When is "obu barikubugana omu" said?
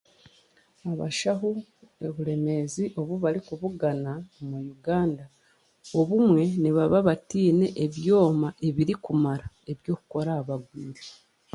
2.99-4.59